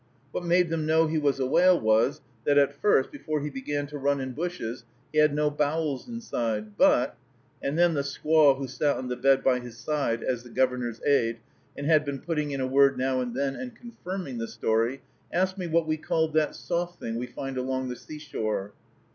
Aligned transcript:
What 0.31 0.43
made 0.43 0.71
them 0.71 0.87
know 0.87 1.05
he 1.05 1.19
was 1.19 1.39
a 1.39 1.45
whale 1.45 1.79
was, 1.79 2.21
that 2.43 2.57
at 2.57 2.73
first, 2.73 3.11
before 3.11 3.41
he 3.41 3.51
began 3.51 3.85
to 3.85 3.99
run 3.99 4.19
in 4.19 4.31
bushes, 4.33 4.83
he 5.13 5.19
had 5.19 5.31
no 5.31 5.51
bowels 5.51 6.07
inside, 6.07 6.75
but" 6.75 7.15
and 7.61 7.77
then 7.77 7.93
the 7.93 8.01
squaw 8.01 8.57
who 8.57 8.67
sat 8.67 8.97
on 8.97 9.09
the 9.09 9.15
bed 9.15 9.43
by 9.43 9.59
his 9.59 9.77
side, 9.77 10.23
as 10.23 10.41
the 10.41 10.49
Governor's 10.49 11.03
aid, 11.05 11.37
and 11.77 11.85
had 11.85 12.03
been 12.03 12.19
putting 12.19 12.49
in 12.49 12.59
a 12.61 12.65
word 12.65 12.97
now 12.97 13.21
and 13.21 13.35
then 13.35 13.55
and 13.55 13.75
confirming 13.75 14.39
the 14.39 14.47
story, 14.47 15.03
asked 15.31 15.59
me 15.59 15.67
what 15.67 15.85
we 15.85 15.97
called 15.97 16.33
that 16.33 16.55
soft 16.55 16.99
thing 16.99 17.13
we 17.19 17.27
find 17.27 17.59
along 17.59 17.89
the 17.89 17.95
seashore. 17.95 18.73